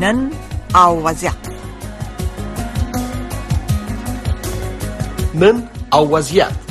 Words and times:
مبنى 0.00 0.28
أو 0.76 1.06
وزع 1.08 1.32
من 5.34 5.60
أو 5.92 6.16
وزيات 6.16 6.69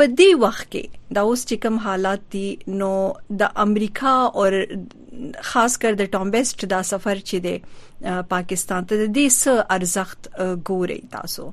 په 0.00 0.06
دې 0.18 0.28
وخت 0.42 0.66
کې 0.74 1.16
دا 1.16 1.22
اوس 1.30 1.40
چې 1.48 1.60
کوم 1.64 1.74
حالات 1.86 2.22
دي 2.34 2.46
نو 2.82 2.90
د 3.40 3.58
امریکا 3.64 4.12
او 4.42 4.46
خاص 5.48 5.76
کر 5.82 5.98
د 6.00 6.10
ټومبېست 6.14 6.64
دا 6.74 6.78
سفر 6.92 7.20
چې 7.22 7.42
دی 7.48 8.22
پاکستان 8.30 8.88
ته 8.92 9.02
د 9.02 9.12
دې 9.18 9.34
سر 9.38 9.60
ارزښت 9.76 10.32
ګوري 10.70 10.98
تاسو 11.18 11.50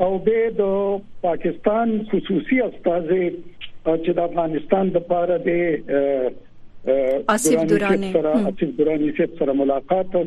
او 0.05 0.11
به 0.27 0.49
د 0.61 1.05
پاکستان 1.29 1.93
خصوصي 2.13 2.61
استاد 2.69 3.11
چې 3.87 4.13
د 4.19 4.27
افغانستان 4.29 4.91
د 4.95 5.03
پاره 5.11 5.39
د 5.47 6.93
اسف 7.35 7.63
دورانی 7.73 8.11
سره 8.17 8.33
اسف 8.53 8.73
دورانی 8.81 9.11
سره 9.21 9.55
ملاقات 9.63 10.17
او 10.17 10.21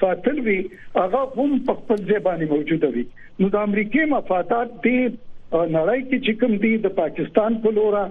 ساتل 0.00 0.40
وی 0.46 0.56
هغه 0.96 1.22
هم 1.36 1.54
په 1.68 1.76
خپل 1.82 2.00
ځبانه 2.10 2.48
موجوده 2.54 2.90
وي 2.96 3.04
نو 3.42 3.50
د 3.56 3.62
امریکای 3.68 4.06
مفادات 4.14 4.72
دی 4.86 4.96
نړۍ 5.02 6.00
کې 6.08 6.16
چې 6.24 6.40
کوم 6.40 6.56
دی 6.64 6.72
د 6.86 6.96
پاکستان 6.98 7.60
په 7.66 7.74
لورا 7.78 8.02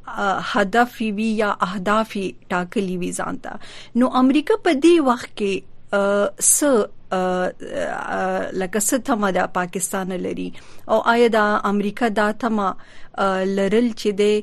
هدف 0.55 0.99
وی 1.21 1.31
یا 1.43 1.49
اهداف 1.71 2.15
ټاکلي 2.55 3.01
وي 3.05 3.11
ځانته 3.19 4.01
نو 4.03 4.15
امریکا 4.25 4.63
په 4.69 4.81
دې 4.85 5.11
وخت 5.11 5.35
کې 5.35 5.77
س 6.55 6.59
لکه 8.61 8.81
ستمه 8.91 9.29
د 9.37 9.51
پاکستان 9.59 10.09
لري 10.25 10.49
او 10.93 10.99
آیا 11.13 11.29
د 11.37 11.39
امریکا 11.73 12.07
د 12.21 12.33
تمه 12.45 12.69
لرل 13.59 13.89
چې 14.01 14.11
دی 14.23 14.35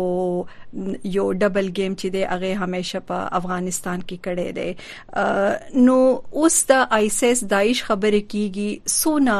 یو 1.18 1.26
ډبل 1.44 1.68
گیم 1.78 1.94
چې 2.00 2.08
دی 2.16 2.24
هغه 2.32 2.52
همیشه 2.66 3.02
په 3.12 3.22
افغانستان 3.40 4.04
کې 4.10 4.18
کړي 4.26 4.58
دی 4.58 5.86
نو 5.86 5.98
اوس 6.42 6.58
د 6.72 6.84
آیسس 7.00 7.38
دایښ 7.56 7.78
خبره 7.92 8.20
کیږي 8.32 8.70
سونا 9.00 9.38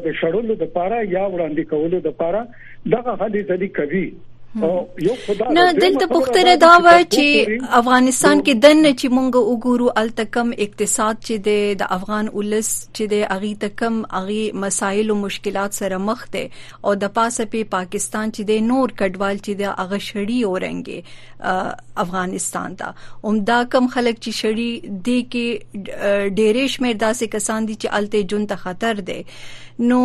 د 0.05 0.07
شړلو 0.21 0.55
لپاره 0.63 0.97
یا 1.17 1.25
وړاندې 1.35 1.65
کولو 1.73 1.99
لپاره 2.09 2.41
دغه 2.97 3.13
هلي 3.23 3.43
ځلې 3.51 3.69
کوي 3.79 4.07
نه 4.55 5.73
دلته 5.77 6.07
پوښتنه 6.07 6.57
دا 6.63 6.71
و 6.85 6.91
چې 6.95 7.63
افغانستان 7.77 8.41
کې 8.47 8.55
دنه 8.65 8.91
چې 9.01 9.09
مونږ 9.19 9.33
وګورو 9.53 9.89
التکم 10.01 10.51
اقتصاد 10.65 11.17
چې 11.23 11.57
د 11.79 11.85
افغان 11.97 12.29
ولس 12.37 12.69
چې 12.97 13.05
د 13.13 13.15
اغي 13.37 13.53
تکم 13.65 13.97
اغي 14.21 14.41
مسایل 14.65 15.11
او 15.15 15.17
مشکلات 15.23 15.73
سره 15.81 15.99
مخ 16.09 16.25
دي 16.35 16.43
او 16.85 16.95
د 17.07 17.13
پاسه 17.21 17.47
په 17.55 17.63
پاکستان 17.77 18.35
چې 18.35 18.43
د 18.53 18.69
نور 18.73 18.93
کډوال 19.01 19.37
چې 19.47 19.53
د 19.63 19.75
اغه 19.85 19.99
شړی 20.09 20.39
اورنګي 20.49 21.01
افغانستان 22.07 22.77
ته 22.83 22.93
اومدا 23.33 23.61
کم 23.77 23.89
خلک 23.97 24.21
چې 24.25 24.33
شړی 24.43 24.71
دی 25.09 25.17
کې 25.33 25.97
ډېرې 25.97 26.77
شمیر 26.77 27.01
داسې 27.07 27.35
کسان 27.39 27.71
دي 27.73 27.81
چې 27.83 27.99
الته 28.03 28.23
جون 28.35 28.47
ته 28.55 28.65
خطر 28.69 29.05
دي 29.11 29.21
نو 29.93 30.03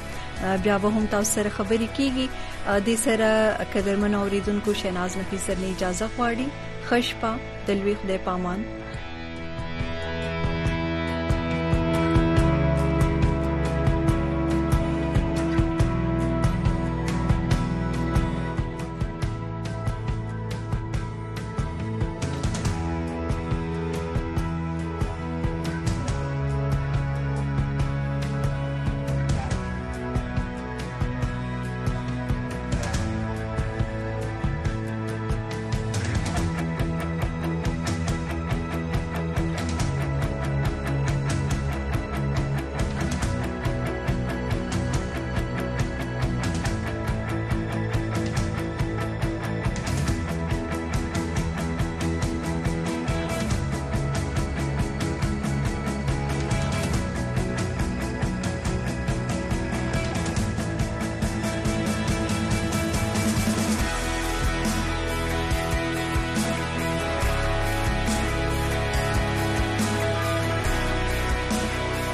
بیا 0.65 0.77
به 0.85 0.89
هم 0.97 1.05
تاسو 1.15 1.31
سره 1.35 1.49
خبرې 1.57 1.87
کیږي 2.01 2.83
د 2.91 3.01
سره 3.05 3.31
قدرمن 3.77 4.15
اوریدونکو 4.23 4.73
شیناز 4.83 5.17
نفیس 5.23 5.49
نه 5.55 5.69
اجازه 5.75 6.09
غواړي 6.17 6.47
خوشپا 6.91 7.35
دلوي 7.67 7.95
خدای 8.03 8.17
پامان 8.29 8.71